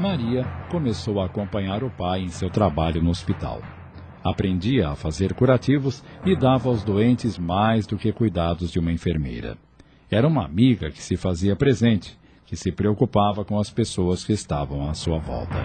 Maria 0.00 0.44
começou 0.70 1.20
a 1.20 1.26
acompanhar 1.26 1.82
o 1.82 1.90
pai 1.90 2.20
em 2.20 2.28
seu 2.28 2.48
trabalho 2.48 3.02
no 3.02 3.10
hospital. 3.10 3.60
Aprendia 4.22 4.90
a 4.90 4.96
fazer 4.96 5.32
curativos 5.34 6.02
e 6.24 6.36
dava 6.36 6.68
aos 6.68 6.82
doentes 6.82 7.38
mais 7.38 7.86
do 7.86 7.96
que 7.96 8.12
cuidados 8.12 8.70
de 8.70 8.78
uma 8.78 8.92
enfermeira. 8.92 9.56
Era 10.10 10.26
uma 10.26 10.44
amiga 10.44 10.90
que 10.90 11.02
se 11.02 11.16
fazia 11.16 11.54
presente, 11.54 12.18
que 12.44 12.56
se 12.56 12.72
preocupava 12.72 13.44
com 13.44 13.58
as 13.58 13.70
pessoas 13.70 14.24
que 14.24 14.32
estavam 14.32 14.88
à 14.88 14.94
sua 14.94 15.18
volta. 15.18 15.58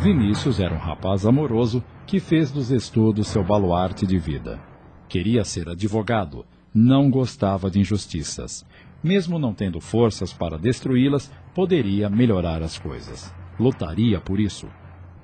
Vinícius 0.00 0.60
era 0.60 0.74
um 0.74 0.78
rapaz 0.78 1.24
amoroso 1.24 1.82
que 2.06 2.20
fez 2.20 2.50
dos 2.50 2.70
estudos 2.70 3.28
seu 3.28 3.44
baluarte 3.44 4.06
de 4.06 4.18
vida. 4.18 4.60
Queria 5.08 5.44
ser 5.44 5.68
advogado, 5.68 6.44
não 6.74 7.10
gostava 7.10 7.70
de 7.70 7.80
injustiças. 7.80 8.66
Mesmo 9.02 9.38
não 9.38 9.54
tendo 9.54 9.80
forças 9.80 10.32
para 10.32 10.58
destruí-las, 10.58 11.30
poderia 11.54 12.10
melhorar 12.10 12.62
as 12.62 12.78
coisas. 12.78 13.32
Lutaria 13.58 14.20
por 14.20 14.40
isso. 14.40 14.66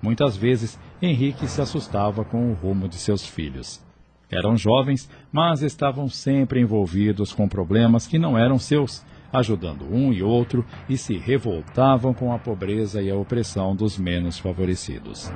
Muitas 0.02 0.36
vezes, 0.36 0.78
Henrique 1.00 1.46
se 1.46 1.60
assustava 1.60 2.24
com 2.24 2.50
o 2.50 2.54
rumo 2.54 2.88
de 2.88 2.96
seus 2.96 3.26
filhos. 3.26 3.84
Eram 4.30 4.56
jovens, 4.56 5.10
mas 5.32 5.60
estavam 5.62 6.08
sempre 6.08 6.60
envolvidos 6.60 7.32
com 7.32 7.48
problemas 7.48 8.06
que 8.06 8.18
não 8.18 8.38
eram 8.38 8.58
seus, 8.58 9.04
ajudando 9.32 9.84
um 9.92 10.12
e 10.12 10.22
outro 10.22 10.64
e 10.88 10.96
se 10.96 11.16
revoltavam 11.16 12.14
com 12.14 12.32
a 12.32 12.38
pobreza 12.38 13.02
e 13.02 13.10
a 13.10 13.16
opressão 13.16 13.74
dos 13.74 13.98
menos 13.98 14.38
favorecidos. 14.38 15.32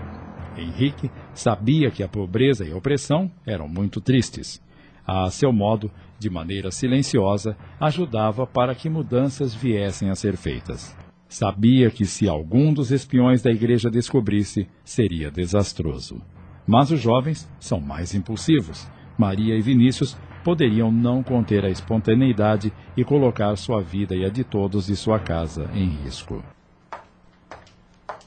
Henrique 0.56 1.10
sabia 1.34 1.90
que 1.90 2.02
a 2.02 2.08
pobreza 2.08 2.64
e 2.64 2.72
a 2.72 2.76
opressão 2.76 3.30
eram 3.44 3.68
muito 3.68 4.00
tristes. 4.00 4.62
A 5.06 5.28
seu 5.28 5.52
modo, 5.52 5.90
de 6.18 6.30
maneira 6.30 6.70
silenciosa, 6.70 7.56
ajudava 7.78 8.46
para 8.46 8.74
que 8.74 8.88
mudanças 8.88 9.54
viessem 9.54 10.08
a 10.08 10.14
ser 10.14 10.36
feitas. 10.36 10.96
Sabia 11.28 11.90
que 11.90 12.04
se 12.04 12.28
algum 12.28 12.72
dos 12.72 12.90
espiões 12.90 13.42
da 13.42 13.50
igreja 13.50 13.90
descobrisse, 13.90 14.68
seria 14.84 15.30
desastroso. 15.30 16.20
Mas 16.66 16.90
os 16.90 17.00
jovens 17.00 17.48
são 17.58 17.80
mais 17.80 18.14
impulsivos. 18.14 18.88
Maria 19.18 19.56
e 19.56 19.60
Vinícius 19.60 20.16
poderiam 20.44 20.92
não 20.92 21.22
conter 21.22 21.64
a 21.64 21.70
espontaneidade 21.70 22.72
e 22.96 23.04
colocar 23.04 23.56
sua 23.56 23.80
vida 23.80 24.14
e 24.14 24.24
a 24.24 24.28
de 24.28 24.44
todos 24.44 24.86
de 24.86 24.96
sua 24.96 25.18
casa 25.18 25.70
em 25.74 25.86
risco. 25.86 26.44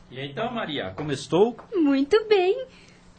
E 0.10 0.20
então, 0.20 0.52
Maria, 0.54 0.94
como 0.96 1.12
estou? 1.12 1.56
Muito 1.76 2.28
bem. 2.28 2.66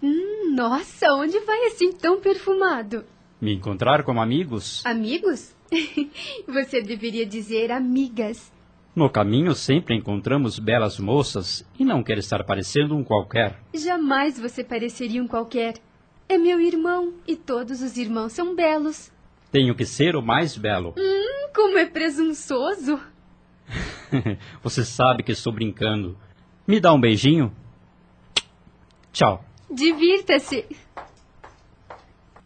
Hum, 0.03 0.55
nossa, 0.55 1.13
onde 1.15 1.39
vai 1.41 1.67
assim 1.67 1.93
tão 1.93 2.21
perfumado? 2.21 3.05
Me 3.41 3.55
encontrar 3.55 4.03
com 4.03 4.21
amigos? 4.21 4.85
Amigos? 4.85 5.55
Você 6.49 6.81
deveria 6.83 7.27
dizer 7.27 7.71
amigas. 7.71 8.53
No 8.99 9.09
caminho 9.09 9.55
sempre 9.55 9.95
encontramos 9.95 10.59
belas 10.59 10.99
moças 10.99 11.65
e 11.79 11.85
não 11.85 12.03
quer 12.03 12.19
estar 12.19 12.43
parecendo 12.43 12.97
um 12.97 13.05
qualquer. 13.05 13.57
Jamais 13.73 14.41
você 14.41 14.65
pareceria 14.65 15.23
um 15.23 15.29
qualquer. 15.29 15.75
É 16.29 16.37
meu 16.37 16.61
irmão 16.61 17.15
e 17.25 17.37
todos 17.37 17.81
os 17.81 17.97
irmãos 17.97 18.33
são 18.33 18.57
belos. 18.57 19.13
Tenho 19.53 19.73
que 19.77 19.87
ser 19.87 20.17
o 20.17 20.21
mais 20.21 20.57
belo. 20.57 20.95
Hum, 20.99 21.49
como 21.55 21.79
é 21.79 21.87
presunçoso. 21.87 22.99
Você 24.65 24.85
sabe 24.85 25.23
que 25.23 25.31
estou 25.31 25.53
brincando. 25.53 26.19
Me 26.67 26.81
dá 26.81 26.93
um 26.93 27.01
beijinho? 27.01 27.53
Tchau. 29.13 29.45
Divirta-se. 29.71 30.67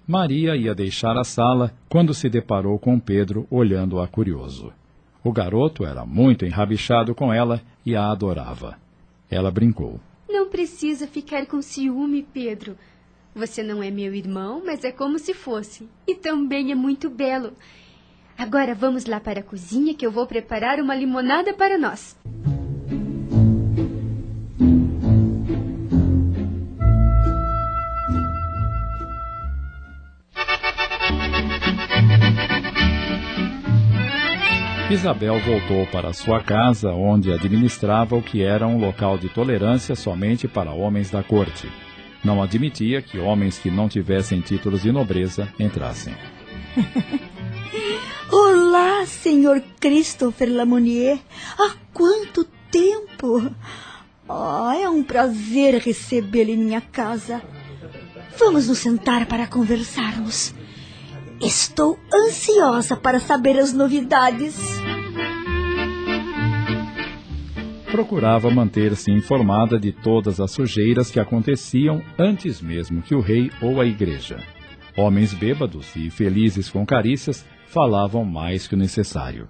Maria 0.06 0.54
ia 0.54 0.75
deixar 0.75 1.16
a 1.16 1.25
sala 1.25 1.73
quando 1.88 2.12
se 2.12 2.28
deparou 2.28 2.78
com 2.78 3.00
Pedro 3.00 3.47
olhando-a 3.50 4.06
curioso. 4.06 4.71
O 5.25 5.33
garoto 5.33 5.85
era 5.85 6.05
muito 6.05 6.45
enrabixado 6.45 7.14
com 7.14 7.33
ela 7.33 7.62
e 7.87 7.95
a 7.95 8.11
adorava. 8.11 8.76
Ela 9.31 9.50
brincou. 9.50 10.00
Não 10.29 10.49
precisa 10.49 11.07
ficar 11.07 11.47
com 11.47 11.62
ciúme, 11.62 12.23
Pedro. 12.23 12.76
Você 13.35 13.62
não 13.62 13.83
é 13.83 13.91
meu 13.91 14.14
irmão, 14.14 14.62
mas 14.64 14.85
é 14.85 14.91
como 14.91 15.19
se 15.19 15.33
fosse. 15.33 15.88
E 16.07 16.14
também 16.14 16.73
é 16.73 16.75
muito 16.75 17.09
belo. 17.09 17.52
Agora 18.37 18.75
vamos 18.75 19.07
lá 19.07 19.21
para 19.21 19.41
a 19.41 19.45
cozinha 19.45 19.95
que 19.95 20.05
eu 20.05 20.11
vou 20.11 20.26
preparar 20.26 20.81
uma 20.81 20.95
limonada 20.95 21.55
para 21.55 21.79
nós. 21.79 22.17
Isabel 34.92 35.40
voltou 35.40 35.87
para 35.87 36.12
sua 36.12 36.42
casa, 36.42 36.90
onde 36.90 37.32
administrava 37.32 38.14
o 38.14 38.22
que 38.22 38.42
era 38.42 38.66
um 38.66 38.78
local 38.78 39.16
de 39.16 39.30
tolerância 39.30 39.96
somente 39.96 40.46
para 40.46 40.70
homens 40.70 41.11
da 41.11 41.22
corte. 41.22 41.66
Não 42.22 42.42
admitia 42.42 43.00
que 43.00 43.18
homens 43.18 43.58
que 43.58 43.70
não 43.70 43.88
tivessem 43.88 44.42
títulos 44.42 44.82
de 44.82 44.92
nobreza 44.92 45.49
entrassem. 45.58 46.14
Olá, 48.30 49.06
senhor 49.06 49.62
Christopher 49.80 50.52
Lamounier. 50.52 51.18
Há 51.58 51.75
quanto 51.94 52.44
tempo! 52.70 53.50
Oh, 54.28 54.70
é 54.72 54.87
um 54.90 55.02
prazer 55.02 55.76
recebê-lo 55.76 56.50
em 56.50 56.58
minha 56.58 56.82
casa. 56.82 57.40
Vamos 58.37 58.68
nos 58.68 58.76
sentar 58.76 59.25
para 59.25 59.46
conversarmos. 59.46 60.54
Estou 61.42 61.99
ansiosa 62.14 62.96
para 62.96 63.18
saber 63.18 63.58
as 63.58 63.72
novidades. 63.72 64.56
Procurava 67.90 68.49
manter-se 68.49 69.11
informada 69.11 69.76
de 69.76 69.90
todas 69.90 70.38
as 70.38 70.52
sujeiras 70.52 71.11
que 71.11 71.18
aconteciam 71.18 72.00
antes 72.16 72.62
mesmo 72.62 73.02
que 73.02 73.12
o 73.12 73.20
rei 73.20 73.50
ou 73.61 73.80
a 73.80 73.84
igreja. 73.84 74.38
Homens 74.96 75.34
bêbados 75.34 75.96
e 75.96 76.11
felizes 76.11 76.70
com 76.70 76.87
carícias 76.87 77.44
falavam 77.66 78.25
mais 78.25 78.68
que 78.68 78.76
o 78.76 78.78
necessário. 78.78 79.49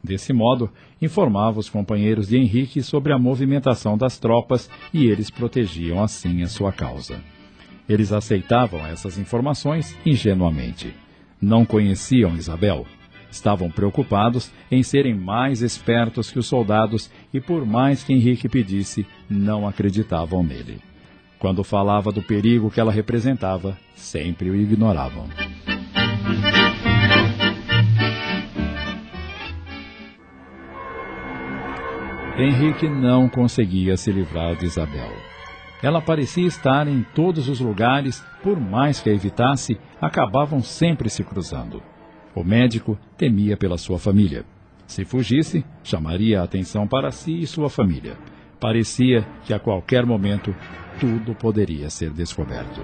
Desse 0.00 0.32
modo, 0.32 0.70
informava 1.00 1.58
os 1.58 1.68
companheiros 1.68 2.28
de 2.28 2.36
Henrique 2.36 2.84
sobre 2.84 3.12
a 3.12 3.18
movimentação 3.18 3.98
das 3.98 4.16
tropas 4.16 4.70
e 4.94 5.06
eles 5.06 5.28
protegiam 5.28 6.00
assim 6.00 6.44
a 6.44 6.46
sua 6.46 6.70
causa. 6.70 7.20
Eles 7.88 8.12
aceitavam 8.12 8.86
essas 8.86 9.18
informações 9.18 9.96
ingenuamente 10.06 10.94
não 11.42 11.64
conheciam 11.64 12.36
Isabel. 12.36 12.86
Estavam 13.30 13.70
preocupados 13.70 14.52
em 14.70 14.82
serem 14.82 15.14
mais 15.14 15.60
espertos 15.60 16.30
que 16.30 16.38
os 16.38 16.46
soldados 16.46 17.10
e, 17.34 17.40
por 17.40 17.66
mais 17.66 18.04
que 18.04 18.12
Henrique 18.12 18.48
pedisse, 18.48 19.04
não 19.28 19.66
acreditavam 19.66 20.42
nele. 20.42 20.78
Quando 21.38 21.64
falava 21.64 22.12
do 22.12 22.22
perigo 22.22 22.70
que 22.70 22.78
ela 22.78 22.92
representava, 22.92 23.76
sempre 23.96 24.48
o 24.48 24.54
ignoravam. 24.54 25.28
Henrique 32.38 32.88
não 32.88 33.28
conseguia 33.28 33.96
se 33.96 34.12
livrar 34.12 34.56
de 34.56 34.66
Isabel. 34.66 35.31
Ela 35.82 36.00
parecia 36.00 36.46
estar 36.46 36.86
em 36.86 37.02
todos 37.12 37.48
os 37.48 37.58
lugares, 37.58 38.24
por 38.40 38.58
mais 38.60 39.00
que 39.00 39.10
a 39.10 39.12
evitasse, 39.12 39.76
acabavam 40.00 40.62
sempre 40.62 41.10
se 41.10 41.24
cruzando. 41.24 41.82
O 42.34 42.44
médico 42.44 42.96
temia 43.18 43.56
pela 43.56 43.76
sua 43.76 43.98
família. 43.98 44.44
Se 44.86 45.04
fugisse, 45.04 45.64
chamaria 45.82 46.40
a 46.40 46.44
atenção 46.44 46.86
para 46.86 47.10
si 47.10 47.40
e 47.40 47.46
sua 47.48 47.68
família. 47.68 48.16
Parecia 48.60 49.26
que 49.44 49.52
a 49.52 49.58
qualquer 49.58 50.06
momento 50.06 50.54
tudo 51.00 51.34
poderia 51.34 51.90
ser 51.90 52.10
descoberto. 52.10 52.80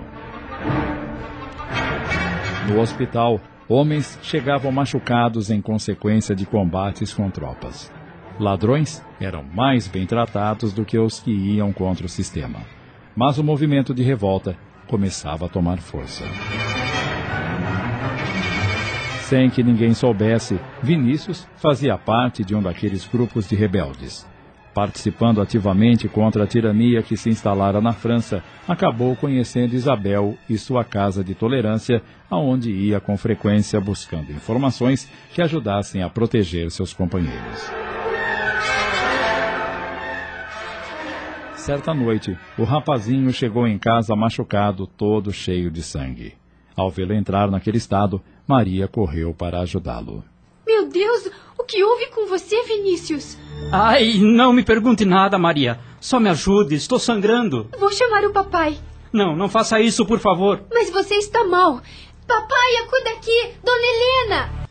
No 2.69 2.81
hospital, 2.81 3.41
homens 3.69 4.19
chegavam 4.23 4.73
machucados 4.73 5.51
em 5.51 5.63
consequência 5.63 6.35
de 6.35 6.45
combates 6.45 7.15
com 7.15 7.31
tropas. 7.31 7.93
Ladrões 8.41 9.05
eram 9.21 9.45
mais 9.45 9.87
bem 9.87 10.05
tratados 10.05 10.73
do 10.73 10.85
que 10.85 10.99
os 10.99 11.21
que 11.21 11.31
iam 11.31 11.73
contra 11.73 12.05
o 12.05 12.09
sistema 12.09 12.78
mas 13.19 13.37
o 13.37 13.43
movimento 13.43 13.93
de 13.93 14.01
revolta 14.01 14.57
começava 14.87 15.47
a 15.47 15.49
tomar 15.49 15.79
força. 15.79 16.25
Sem 19.23 19.51
que 19.51 19.61
ninguém 19.61 19.93
soubesse, 19.93 20.57
Vinícius 20.81 21.45
fazia 21.57 21.99
parte 21.99 22.45
de 22.45 22.55
um 22.55 22.63
daqueles 22.63 23.09
grupos 23.09 23.49
de 23.49 23.57
rebeldes. 23.57 24.25
Participando 24.73 25.41
ativamente 25.41 26.09
contra 26.09 26.45
a 26.45 26.47
tirania 26.47 27.03
que 27.03 27.17
se 27.17 27.29
instalara 27.29 27.81
na 27.81 27.93
França, 27.93 28.41
acabou 28.69 29.17
conhecendo 29.17 29.75
Isabel 29.75 30.39
e 30.49 30.57
sua 30.57 30.85
casa 30.85 31.25
de 31.25 31.35
tolerância, 31.35 32.01
aonde 32.31 32.71
ia 32.71 33.01
com 33.01 33.17
frequência 33.17 33.81
buscando 33.81 34.31
informações 34.31 35.11
que 35.35 35.43
ajudassem 35.43 36.05
a 36.05 36.09
proteger 36.09 36.71
seus 36.71 36.93
companheiros. 36.93 37.98
Certa 41.59 41.93
noite, 41.93 42.39
o 42.57 42.65
rapazinho 42.65 43.33
chegou 43.33 43.67
em 43.67 43.79
casa 43.79 44.17
machucado, 44.17 44.87
todo 44.87 45.33
cheio 45.33 45.71
de 45.71 45.83
sangue. 45.83 46.35
Ao 46.75 46.89
vê-lo 46.89 47.13
entrar 47.13 47.51
naquele 47.51 47.77
estado, 47.77 48.23
Maria 48.47 48.87
correu 48.89 49.35
para 49.35 49.61
ajudá-lo. 49.61 50.25
Meu 50.67 50.89
Deus, 50.89 51.29
o 51.59 51.65
que 51.65 51.83
houve 51.83 52.07
com 52.07 52.27
você, 52.27 52.63
Vinícius? 52.63 53.37
Ai, 53.73 54.15
não 54.19 54.53
me 54.53 54.63
pergunte 54.63 55.05
nada, 55.05 55.37
Maria. 55.37 55.79
Só 56.01 56.21
me 56.21 56.31
ajude, 56.31 56.75
estou 56.77 56.99
sangrando. 56.99 57.69
Vou 57.79 57.93
chamar 57.93 58.25
o 58.25 58.33
papai. 58.33 58.79
Não, 59.13 59.35
não 59.37 59.49
faça 59.49 59.81
isso, 59.81 60.07
por 60.07 60.21
favor. 60.21 60.63
Mas 60.73 60.91
você 60.91 61.17
está 61.17 61.45
mal. 61.45 61.83
Papai, 62.27 62.77
acuda 62.85 63.11
aqui! 63.11 63.55
Dona 63.65 63.87
Helena! 63.87 64.69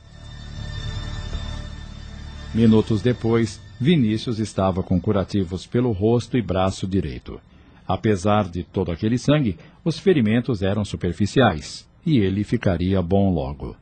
Minutos 2.54 3.02
depois, 3.02 3.60
Vinícius 3.80 4.40
estava 4.40 4.82
com 4.82 5.00
curativos 5.00 5.68
pelo 5.68 5.92
rosto 5.92 6.38
e 6.38 6.42
braço 6.42 6.88
direito. 6.88 7.40
Apesar 7.88 8.50
de 8.50 8.63
todo 8.63 8.92
aquele 8.92 9.18
sangue, 9.18 9.58
os 9.84 10.00
ferimentos 10.00 10.62
eram 10.62 10.84
superficiais 10.84 11.88
e 12.06 12.18
ele 12.18 12.44
ficaria 12.44 13.02
bom 13.02 13.32
logo. 13.32 13.76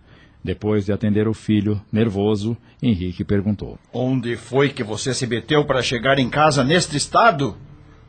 Depois 0.43 0.85
de 0.85 0.91
atender 0.91 1.27
o 1.27 1.33
filho, 1.33 1.81
nervoso, 1.91 2.55
Henrique 2.81 3.23
perguntou: 3.23 3.79
Onde 3.91 4.35
foi 4.35 4.69
que 4.69 4.83
você 4.83 5.13
se 5.13 5.25
meteu 5.25 5.65
para 5.65 5.81
chegar 5.81 6.19
em 6.19 6.29
casa 6.29 6.63
neste 6.63 6.97
estado? 6.97 7.57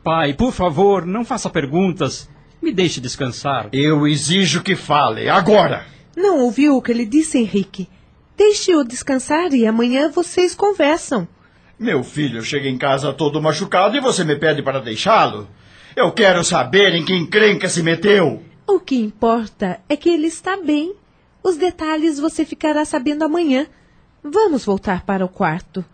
Pai, 0.03 0.33
por 0.33 0.53
favor, 0.53 1.05
não 1.05 1.25
faça 1.25 1.49
perguntas. 1.49 2.29
Me 2.61 2.71
deixe 2.71 3.01
descansar. 3.01 3.69
Eu 3.71 4.07
exijo 4.07 4.61
que 4.61 4.75
fale, 4.75 5.29
agora! 5.29 5.85
Não 6.15 6.41
ouviu 6.41 6.75
o 6.75 6.81
que 6.81 6.91
ele 6.91 7.05
disse, 7.05 7.37
Henrique? 7.37 7.87
Deixe-o 8.35 8.83
descansar 8.83 9.53
e 9.53 9.65
amanhã 9.65 10.09
vocês 10.09 10.53
conversam. 10.53 11.27
Meu 11.79 12.03
filho 12.03 12.41
chega 12.41 12.67
em 12.67 12.77
casa 12.77 13.13
todo 13.13 13.41
machucado 13.41 13.95
e 13.95 13.99
você 13.99 14.23
me 14.23 14.35
pede 14.35 14.63
para 14.63 14.79
deixá-lo? 14.79 15.47
Eu 15.95 16.11
quero 16.11 16.43
saber 16.43 16.95
em 16.95 17.05
que 17.05 17.13
encrenca 17.13 17.69
se 17.69 17.83
meteu. 17.83 18.41
O 18.65 18.79
que 18.79 18.95
importa 18.95 19.79
é 19.87 19.95
que 19.95 20.09
ele 20.09 20.27
está 20.27 20.57
bem. 20.57 20.95
Os 21.43 21.55
detalhes 21.55 22.19
você 22.19 22.43
ficará 22.45 22.83
sabendo 22.83 23.23
amanhã. 23.23 23.67
Vamos 24.23 24.65
voltar 24.65 25.05
para 25.05 25.23
o 25.23 25.29
quarto. 25.29 25.85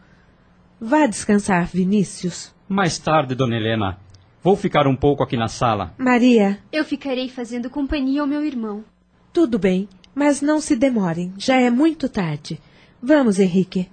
Vá 0.80 1.06
descansar, 1.06 1.68
Vinícius. 1.68 2.54
Mais 2.68 2.98
tarde, 2.98 3.36
dona 3.36 3.58
Helena. 3.58 4.00
Vou 4.42 4.56
ficar 4.56 4.88
um 4.88 4.96
pouco 4.96 5.22
aqui 5.22 5.38
na 5.38 5.48
sala. 5.48 5.94
Maria. 5.98 6.60
Eu 6.72 6.84
ficarei 6.84 7.30
fazendo 7.30 7.70
companhia 7.70 8.22
ao 8.22 8.28
meu 8.28 8.44
irmão. 8.44 8.84
Tudo 9.32 9.60
bem, 9.60 9.88
mas 10.16 10.42
não 10.42 10.60
se 10.60 10.76
demorem. 10.76 11.34
Já 11.38 11.58
é 11.60 11.70
muito 11.70 12.08
tarde. 12.08 12.60
Vamos, 13.02 13.38
Henrique. 13.38 13.90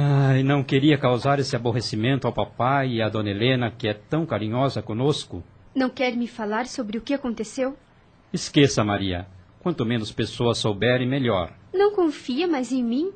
Ai, 0.00 0.44
não 0.44 0.62
queria 0.62 0.96
causar 0.96 1.40
esse 1.40 1.56
aborrecimento 1.56 2.28
ao 2.28 2.32
papai 2.32 2.88
e 2.88 3.02
à 3.02 3.08
dona 3.08 3.30
Helena, 3.30 3.68
que 3.68 3.88
é 3.88 3.94
tão 3.94 4.24
carinhosa 4.24 4.80
conosco. 4.80 5.42
Não 5.74 5.90
quer 5.90 6.14
me 6.16 6.28
falar 6.28 6.68
sobre 6.68 6.98
o 6.98 7.00
que 7.00 7.12
aconteceu? 7.12 7.76
Esqueça, 8.32 8.84
Maria. 8.84 9.26
Quanto 9.58 9.84
menos 9.84 10.12
pessoas 10.12 10.58
souberem, 10.58 11.08
melhor. 11.08 11.52
Não 11.74 11.92
confia 11.92 12.46
mais 12.46 12.70
em 12.70 12.80
mim? 12.80 13.10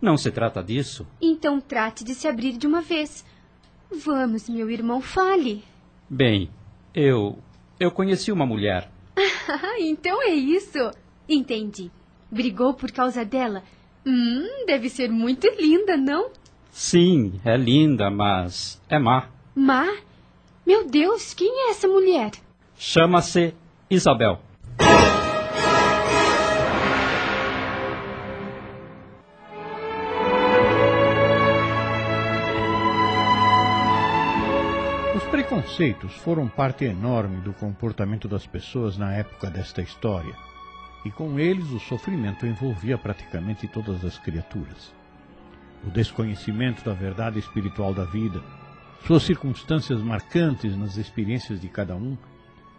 Não 0.00 0.16
se 0.16 0.30
trata 0.30 0.62
disso. 0.62 1.04
Então 1.20 1.60
trate 1.60 2.04
de 2.04 2.14
se 2.14 2.28
abrir 2.28 2.56
de 2.56 2.68
uma 2.68 2.80
vez. 2.80 3.24
Vamos, 3.90 4.48
meu 4.48 4.70
irmão, 4.70 5.00
fale. 5.00 5.64
Bem, 6.08 6.48
eu. 6.94 7.40
Eu 7.80 7.90
conheci 7.90 8.30
uma 8.30 8.46
mulher. 8.46 8.88
Ah, 9.46 9.78
então 9.78 10.22
é 10.22 10.30
isso. 10.30 10.78
Entendi. 11.28 11.90
Brigou 12.30 12.72
por 12.72 12.90
causa 12.90 13.26
dela 13.26 13.62
Hum, 14.06 14.66
deve 14.66 14.88
ser 14.90 15.10
muito 15.10 15.46
linda, 15.58 15.96
não? 15.96 16.30
Sim, 16.70 17.40
é 17.44 17.56
linda, 17.56 18.10
mas 18.10 18.80
é 18.88 18.98
má. 18.98 19.28
Má? 19.54 19.86
Meu 20.66 20.86
Deus, 20.88 21.32
quem 21.32 21.48
é 21.68 21.70
essa 21.70 21.88
mulher? 21.88 22.32
Chama-se 22.76 23.54
Isabel. 23.88 24.40
Os 35.16 35.22
preconceitos 35.30 36.12
foram 36.16 36.48
parte 36.48 36.84
enorme 36.84 37.40
do 37.40 37.52
comportamento 37.52 38.26
das 38.28 38.46
pessoas 38.46 38.98
na 38.98 39.14
época 39.14 39.48
desta 39.48 39.80
história 39.80 40.34
e 41.04 41.10
com 41.10 41.38
eles 41.38 41.70
o 41.70 41.78
sofrimento 41.78 42.46
envolvia 42.46 42.96
praticamente 42.96 43.68
todas 43.68 44.04
as 44.04 44.18
criaturas. 44.18 44.92
O 45.86 45.90
desconhecimento 45.90 46.82
da 46.84 46.94
verdade 46.94 47.38
espiritual 47.38 47.92
da 47.92 48.04
vida, 48.04 48.42
suas 49.06 49.22
circunstâncias 49.22 50.00
marcantes 50.00 50.76
nas 50.76 50.96
experiências 50.96 51.60
de 51.60 51.68
cada 51.68 51.94
um, 51.94 52.16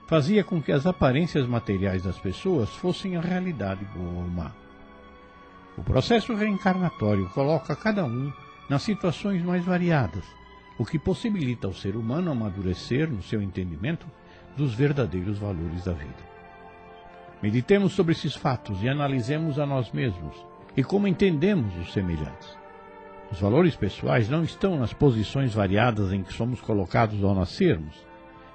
fazia 0.08 0.44
com 0.44 0.62
que 0.62 0.72
as 0.72 0.86
aparências 0.88 1.48
materiais 1.48 2.04
das 2.04 2.18
pessoas 2.18 2.70
fossem 2.70 3.16
a 3.16 3.22
realidade 3.22 3.86
boa 3.86 4.24
ou 4.24 4.28
má. 4.28 4.52
O 5.78 5.84
processo 5.84 6.34
reencarnatório 6.34 7.30
coloca 7.30 7.76
cada 7.76 8.06
um 8.06 8.32
nas 8.70 8.82
situações 8.82 9.44
mais 9.44 9.64
variadas, 9.64 10.24
o 10.80 10.86
que 10.86 10.98
possibilita 10.98 11.68
ao 11.68 11.74
ser 11.74 11.96
humano 11.96 12.32
amadurecer 12.32 13.10
no 13.10 13.22
seu 13.22 13.42
entendimento 13.42 14.08
dos 14.58 14.74
verdadeiros 14.74 15.38
valores 15.38 15.84
da 15.84 15.94
vida. 15.94 16.35
Meditemos 17.46 17.94
sobre 17.94 18.14
esses 18.14 18.34
fatos 18.34 18.82
e 18.82 18.90
analisemos 18.90 19.60
a 19.60 19.68
nós 19.68 19.92
mesmos 19.92 20.36
e 20.76 20.84
como 20.84 21.08
entendemos 21.08 21.78
os 21.78 21.94
semelhantes. 21.94 22.58
Os 23.32 23.40
valores 23.40 23.76
pessoais 23.76 24.28
não 24.28 24.44
estão 24.44 24.80
nas 24.80 24.94
posições 24.94 25.54
variadas 25.54 26.12
em 26.12 26.24
que 26.24 26.34
somos 26.34 26.60
colocados 26.60 27.24
ao 27.24 27.36
nascermos, 27.36 28.04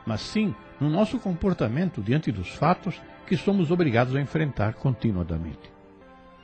mas 0.04 0.20
sim 0.20 0.52
no 0.80 0.90
nosso 0.90 1.20
comportamento 1.20 2.02
diante 2.02 2.32
dos 2.32 2.48
fatos 2.48 3.00
que 3.28 3.36
somos 3.36 3.70
obrigados 3.70 4.16
a 4.16 4.20
enfrentar 4.20 4.74
continuadamente. 4.74 5.72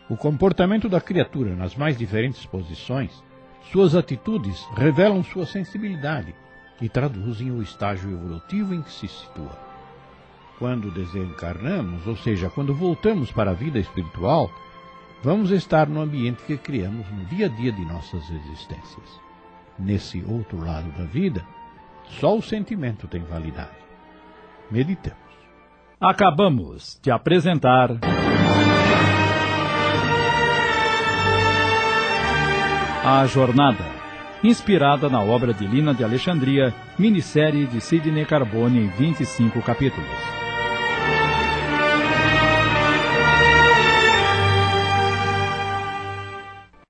O 0.08 0.16
comportamento 0.16 0.88
da 0.88 1.00
criatura 1.00 1.56
nas 1.56 1.74
mais 1.74 1.98
diferentes 1.98 2.46
posições, 2.46 3.24
suas 3.72 3.96
atitudes 3.96 4.64
revelam 4.76 5.24
sua 5.24 5.46
sensibilidade 5.46 6.32
e 6.80 6.88
traduzem 6.88 7.50
o 7.50 7.60
estágio 7.60 8.12
evolutivo 8.12 8.72
em 8.72 8.82
que 8.82 8.92
se 8.92 9.08
situa. 9.08 9.75
Quando 10.58 10.90
desencarnamos, 10.90 12.06
ou 12.06 12.16
seja, 12.16 12.48
quando 12.48 12.74
voltamos 12.74 13.30
para 13.30 13.50
a 13.50 13.54
vida 13.54 13.78
espiritual, 13.78 14.50
vamos 15.22 15.50
estar 15.50 15.86
no 15.86 16.00
ambiente 16.00 16.42
que 16.46 16.56
criamos 16.56 17.06
no 17.10 17.26
dia 17.26 17.46
a 17.46 17.48
dia 17.48 17.70
de 17.70 17.84
nossas 17.84 18.22
existências. 18.30 19.20
Nesse 19.78 20.24
outro 20.26 20.64
lado 20.64 20.90
da 20.92 21.04
vida, 21.04 21.44
só 22.20 22.36
o 22.36 22.42
sentimento 22.42 23.06
tem 23.06 23.22
validade. 23.22 23.76
Meditemos. 24.70 25.18
Acabamos 26.00 26.98
de 27.02 27.10
apresentar. 27.10 27.90
A 33.04 33.26
Jornada, 33.26 33.84
inspirada 34.42 35.08
na 35.10 35.20
obra 35.20 35.52
de 35.52 35.66
Lina 35.66 35.94
de 35.94 36.02
Alexandria, 36.02 36.74
minissérie 36.98 37.66
de 37.66 37.80
Sidney 37.80 38.24
Carbone 38.24 38.80
em 38.80 38.88
25 38.88 39.62
capítulos. 39.62 40.35